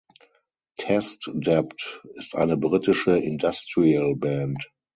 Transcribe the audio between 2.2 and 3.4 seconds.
eine britische